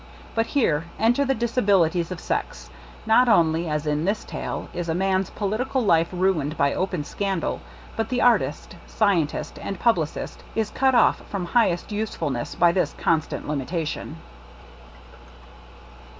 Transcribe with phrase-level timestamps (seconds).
[0.33, 2.71] But here enter the disabilities of sex.
[3.05, 7.61] Not only, as in this tale, is a mans' political life ruined by open scandal,
[7.95, 12.95] but the artist, scientist, and publicist is cut off from highest use fulness by this
[12.97, 14.17] constant limitation.